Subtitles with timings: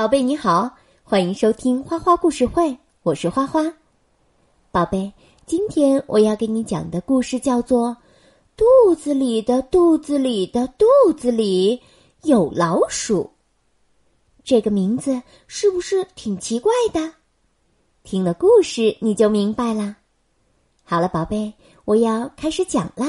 [0.00, 3.70] 宝贝你好，欢迎收听花花故事会，我是花花。
[4.70, 5.12] 宝贝，
[5.44, 7.88] 今天我要给你讲的故事叫做
[8.56, 10.86] 《肚子里的肚子里的肚
[11.18, 11.82] 子里
[12.22, 13.24] 有老鼠》。
[14.42, 17.12] 这个名字是不是挺奇怪的？
[18.02, 19.98] 听了故事你就明白啦。
[20.82, 21.52] 好了，宝贝，
[21.84, 23.06] 我要开始讲啦。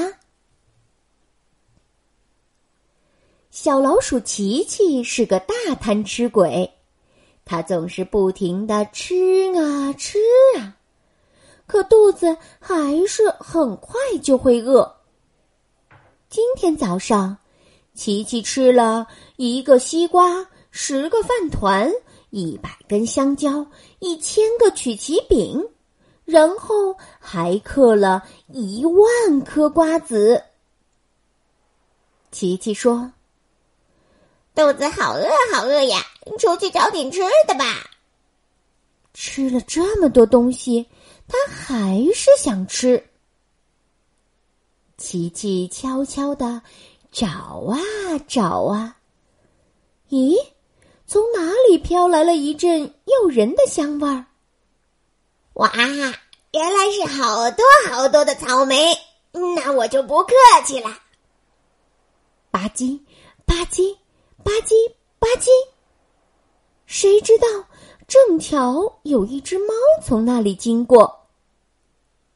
[3.50, 6.70] 小老鼠琪琪是个大贪吃鬼，
[7.44, 9.14] 它总是不停的吃
[9.56, 10.18] 啊吃
[10.56, 10.76] 啊，
[11.66, 14.96] 可肚子还是很快就会饿。
[16.30, 17.36] 今天早上，
[17.94, 19.06] 琪琪吃了
[19.36, 21.92] 一个西瓜、十个饭团、
[22.30, 23.66] 一百根香蕉、
[23.98, 25.62] 一千个曲奇饼，
[26.24, 30.42] 然后还嗑了一万颗瓜子。
[32.30, 33.12] 琪琪说。
[34.54, 36.04] 肚子好饿，好饿呀！
[36.38, 37.64] 出去找点吃的吧。
[39.14, 40.86] 吃了这么多东西，
[41.26, 43.08] 他还是想吃。
[44.98, 46.62] 琪琪悄悄的
[47.10, 47.78] 找啊
[48.28, 48.96] 找啊，
[50.10, 50.36] 咦，
[51.06, 54.26] 从哪里飘来了一阵诱人的香味儿？
[55.54, 55.72] 哇，
[56.52, 58.96] 原来是好多好多的草莓！
[59.32, 60.34] 那我就不客
[60.66, 60.98] 气了。
[62.50, 63.00] 吧唧
[63.46, 63.96] 吧唧。
[64.42, 65.48] 吧唧吧唧，
[66.86, 67.46] 谁知道
[68.06, 71.26] 正巧有一只猫从那里经过。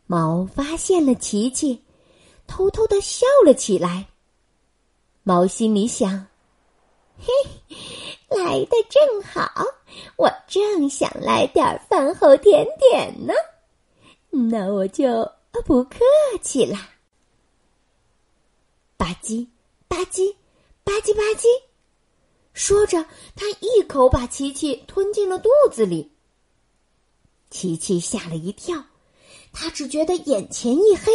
[0.07, 1.83] 猫发现了琪琪，
[2.47, 4.07] 偷偷的笑了起来。
[5.25, 6.27] 猫心里想
[7.19, 7.27] ：“嘿，
[8.29, 9.51] 来的正好，
[10.17, 13.35] 我正想来点饭后甜点呢，
[14.31, 15.29] 那我就
[15.65, 15.99] 不客
[16.41, 16.89] 气啦。”
[18.97, 19.49] 吧唧
[19.89, 20.33] 吧唧
[20.85, 21.66] 吧唧吧唧。
[22.57, 23.05] 说着，
[23.35, 26.11] 他一口把琪琪吞进了肚子里。
[27.51, 28.83] 琪琪吓了一跳，
[29.53, 31.13] 他只觉得眼前一黑，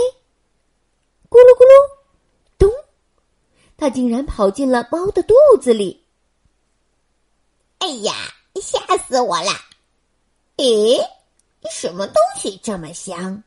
[1.28, 1.90] 咕噜咕噜，
[2.60, 2.72] 咚，
[3.76, 6.06] 他竟然跑进了猫的肚子里。
[7.80, 8.14] 哎呀，
[8.62, 9.52] 吓死我了！
[10.58, 11.02] 咦，
[11.72, 13.44] 什么东西这么香？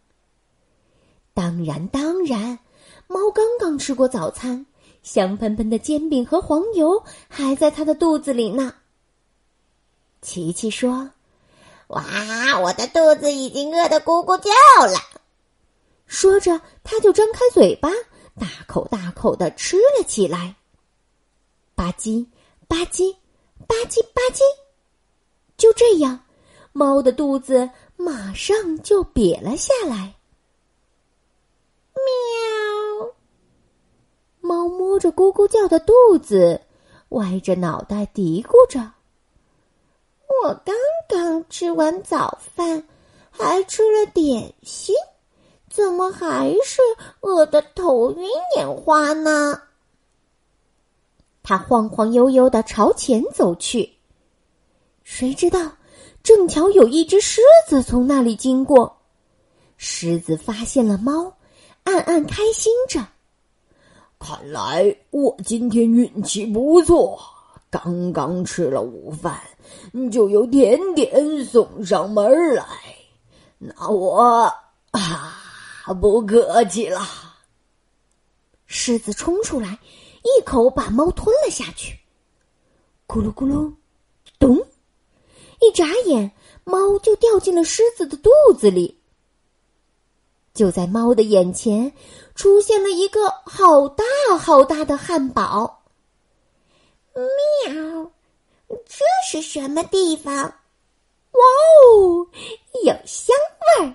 [1.32, 2.59] 当然，当然，
[3.06, 4.66] 猫刚刚吃过早餐。
[5.04, 8.75] 香喷喷的煎饼和黄油还在他的肚子里呢。
[10.22, 11.10] 琪琪说
[11.88, 12.03] ：“哇，
[12.60, 14.50] 我的肚子已经饿得咕咕叫
[14.87, 14.98] 了。”
[16.06, 17.91] 说着，他就张开嘴巴，
[18.41, 20.56] 大口大口的吃了起来。
[21.75, 22.26] 吧唧
[22.66, 23.12] 吧唧
[23.66, 24.41] 吧唧吧唧，
[25.59, 26.25] 就这样，
[26.72, 30.14] 猫的肚子马上就瘪了下来。
[34.44, 36.60] 猫摸着咕咕叫的肚子，
[37.09, 38.93] 歪着脑袋嘀咕着
[40.28, 40.75] ：“我刚
[41.09, 42.87] 刚吃完早饭，
[43.31, 44.94] 还吃了点心，
[45.71, 46.82] 怎么还是
[47.21, 48.28] 饿得头晕
[48.59, 49.62] 眼花呢？”
[51.43, 53.94] 他晃晃悠悠的朝前走去，
[55.05, 55.72] 谁知道
[56.22, 58.94] 正巧有一只狮子从那里经过，
[59.78, 61.34] 狮子发现了猫，
[61.84, 63.00] 暗暗开心着。
[64.27, 67.21] 看来我今天运气不错，
[67.69, 69.39] 刚刚吃了午饭，
[70.11, 72.65] 就有甜点送上门来。
[73.59, 74.51] 那我
[74.93, 75.37] 啊，
[76.01, 77.07] 不客气了。
[78.65, 79.79] 狮子冲出来，
[80.23, 81.95] 一口把猫吞了下去。
[83.06, 83.71] 咕噜咕噜，
[84.39, 84.56] 咚！
[85.61, 86.33] 一眨眼，
[86.65, 88.99] 猫就掉进了狮子的肚子里。
[90.54, 91.92] 就在猫的眼前，
[92.37, 94.04] 出现了一个好大
[94.38, 95.82] 好大的汉堡。
[97.15, 98.12] 喵，
[98.69, 100.34] 这是什么地方？
[100.37, 101.41] 哇
[101.91, 102.28] 哦，
[102.84, 103.37] 有香
[103.81, 103.94] 味儿！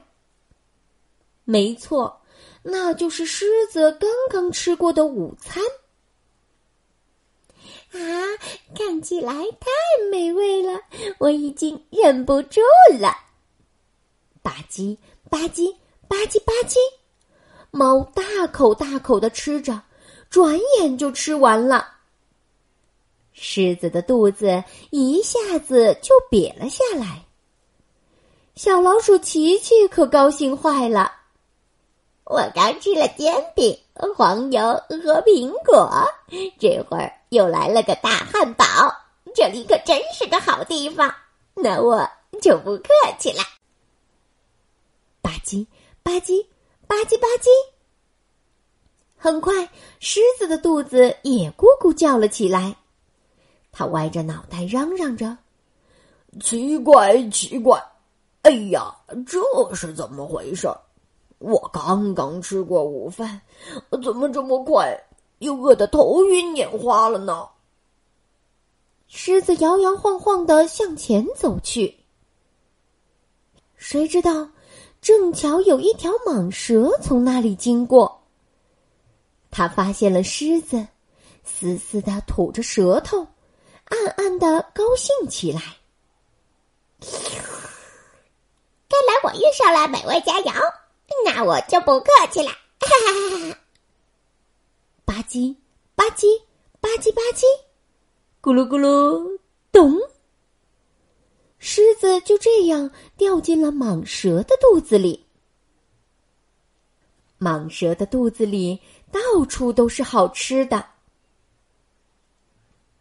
[1.46, 2.22] 没错，
[2.62, 5.64] 那就是狮子刚刚吃过的午餐。
[7.92, 8.00] 啊，
[8.76, 9.70] 看起来太
[10.12, 10.82] 美味了，
[11.20, 12.60] 我已经忍不住
[13.00, 13.16] 了。
[14.42, 14.98] 吧唧
[15.30, 15.74] 吧唧。
[16.10, 16.78] 吧唧吧唧，
[17.70, 19.80] 猫大口大口的吃着，
[20.30, 21.88] 转眼就吃完了。
[23.32, 27.24] 狮子的肚子一下子就瘪了下来。
[28.56, 31.14] 小老鼠琪琪可高兴坏了。
[32.26, 33.80] 我刚吃了煎饼、
[34.16, 35.90] 黄油和苹果，
[36.60, 38.66] 这会儿又来了个大汉堡，
[39.34, 41.14] 这里可真是个好地方。
[41.54, 42.10] 那我
[42.42, 42.90] 就不客
[43.20, 43.44] 气了。
[45.22, 45.66] 吧唧。
[46.10, 46.44] 吧唧
[46.88, 47.50] 吧唧吧唧，
[49.16, 49.70] 很快，
[50.00, 52.76] 狮子的肚子也咕咕叫了起来。
[53.72, 55.38] 他歪着脑袋嚷嚷着
[56.42, 57.80] ：“奇怪，奇怪！
[58.42, 58.92] 哎呀，
[59.28, 59.40] 这
[59.76, 60.68] 是怎么回事？
[61.38, 63.40] 我刚刚吃过午饭，
[64.04, 65.00] 怎么这么快
[65.38, 67.48] 又饿得头晕眼花了呢？
[69.08, 71.96] 狮子摇摇晃晃的向前走去，
[73.76, 74.50] 谁知道
[75.02, 78.22] 正巧有一条蟒蛇从那里经过。
[79.52, 80.88] 他发现了狮子，
[81.44, 83.28] 死死的吐着舌头，
[83.86, 85.62] 暗暗的高兴起来。
[87.02, 90.54] 看来我遇上了美味佳肴，
[91.26, 92.50] 那我就不客气了。
[92.50, 93.58] 哈哈哈哈！
[95.06, 95.56] 吧唧
[95.96, 96.40] 吧唧
[96.80, 97.46] 吧唧吧唧，
[98.42, 99.40] 咕噜咕噜
[99.72, 99.98] 咚！
[101.60, 105.26] 狮子就这样掉进了蟒蛇的肚子里。
[107.40, 108.80] 蟒蛇的肚子里
[109.12, 110.86] 到处都是好吃的。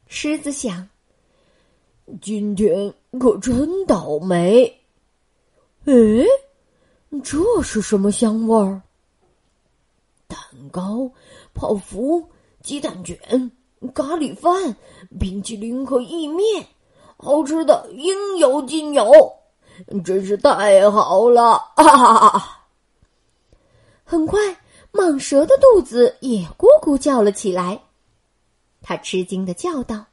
[0.07, 0.89] 狮子想：
[2.21, 4.65] 今天可真倒霉。
[5.85, 5.95] 哎，
[7.23, 8.83] 这是什么香味儿？
[10.27, 10.39] 蛋
[10.71, 11.11] 糕、
[11.55, 12.29] 泡芙、
[12.63, 13.19] 鸡蛋卷、
[13.95, 14.77] 咖喱饭、
[15.19, 16.67] 冰淇淋和意面，
[17.20, 19.37] 好吃的应有尽有，
[20.05, 21.59] 真是太好了！
[21.76, 22.65] 哈哈哈！
[24.05, 24.38] 很快，
[24.93, 27.81] 蟒蛇的肚子也咕咕叫了起来。
[28.81, 30.05] 他吃惊的叫道：“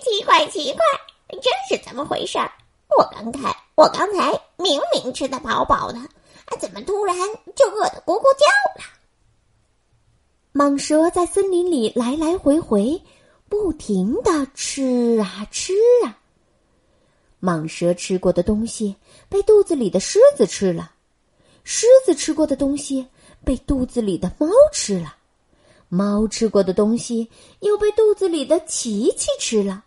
[0.00, 0.84] 奇怪，奇怪，
[1.28, 2.38] 这是怎么回事？
[2.96, 5.98] 我刚才，我刚才明明吃的饱饱的，
[6.60, 7.16] 怎么突然
[7.56, 8.46] 就饿得咕咕叫
[8.78, 8.84] 了？”
[10.54, 13.02] 蟒蛇在森林里来来回回，
[13.48, 15.72] 不停的吃啊吃
[16.04, 16.18] 啊。
[17.40, 18.96] 蟒蛇吃过的东西
[19.28, 20.92] 被肚子里的狮子吃了。
[21.64, 23.06] 狮子吃过的东西
[23.44, 25.16] 被肚子里的猫吃了，
[25.88, 27.28] 猫吃过的东西
[27.60, 29.84] 又被肚子里的琪琪吃了。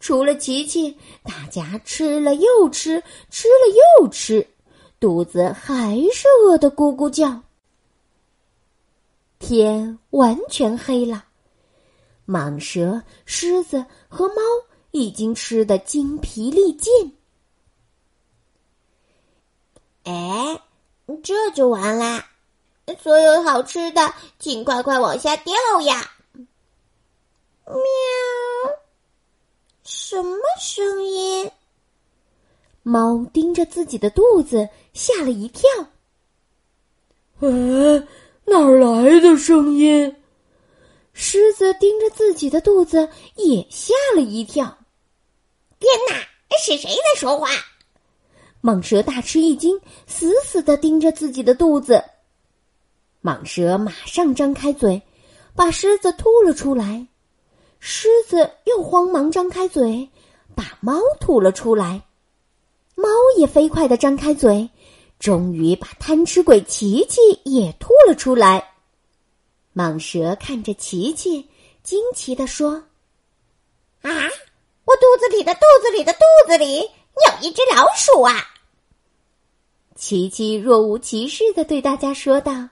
[0.00, 4.46] 除了琪琪，大家吃了又吃，吃了又吃，
[5.00, 7.42] 肚子还是饿得咕咕叫。
[9.38, 11.24] 天完全黑了，
[12.26, 14.34] 蟒蛇、狮子和猫
[14.90, 17.16] 已经吃得精疲力尽。
[20.04, 20.60] 哎。
[21.22, 22.26] 这就完啦！
[22.98, 26.10] 所有好吃的，请快快往下掉呀！
[27.66, 27.76] 喵，
[29.84, 31.50] 什么声音？
[32.82, 35.68] 猫盯着自己的肚子，吓了一跳。
[37.40, 37.48] 哎，
[38.46, 40.16] 哪儿来的声音？
[41.14, 44.76] 狮子盯着自己的肚子，也吓了一跳。
[45.78, 46.16] 天哪，
[46.58, 47.48] 是谁在说话？
[48.60, 52.02] 蟒蛇大吃一惊，死死的盯着自己的肚子。
[53.22, 55.00] 蟒蛇马上张开嘴，
[55.54, 57.06] 把狮子吐了出来。
[57.78, 60.08] 狮子又慌忙张开嘴，
[60.54, 62.02] 把猫吐了出来。
[62.96, 64.68] 猫也飞快的张开嘴，
[65.20, 68.73] 终于把贪吃鬼琪琪也吐了出来。
[69.74, 71.48] 蟒蛇看着琪琪，
[71.82, 72.84] 惊奇的说
[74.02, 74.10] ：“啊，
[74.84, 78.34] 我肚子里的肚子里的肚子里有一只老鼠啊！”
[79.96, 82.68] 琪琪若无其事的对大家说道：“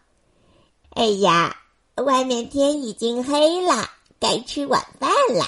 [0.91, 1.57] 哎呀，
[1.97, 3.91] 外面天已经黑了，
[4.21, 5.45] 该吃晚饭了。”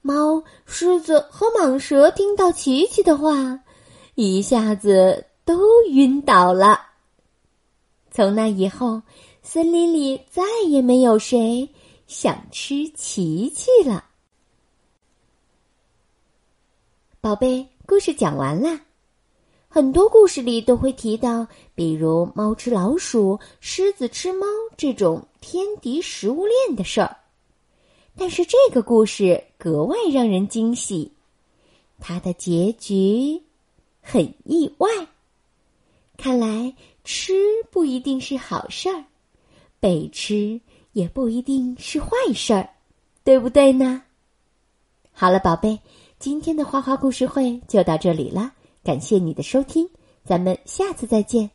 [0.00, 3.60] 猫、狮子和蟒蛇听到琪琪的话，
[4.14, 6.86] 一下子都晕倒了。
[8.10, 9.02] 从那以后，
[9.50, 11.70] 森林里再也没有谁
[12.06, 14.04] 想吃琪琪了。
[17.22, 18.78] 宝贝，故事讲完了。
[19.66, 27.16] 很多故事里都会提到，比如猫吃老鼠、狮子吃猫这种天敌食物链的事儿。
[28.18, 31.10] 但是这个故事格外让人惊喜，
[31.98, 33.42] 它的结局
[34.02, 34.90] 很意外。
[36.18, 37.32] 看来吃
[37.70, 39.04] 不一定是好事儿，
[39.80, 40.60] 被吃
[40.92, 42.70] 也不一定是坏事儿，
[43.24, 44.02] 对不对呢？
[45.12, 45.80] 好了，宝贝，
[46.18, 48.52] 今天的花花故事会就到这里了。
[48.84, 49.88] 感谢你的收听，
[50.24, 51.50] 咱们下次再见，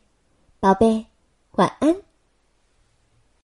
[0.60, 1.06] 宝贝，
[1.52, 1.96] 晚安。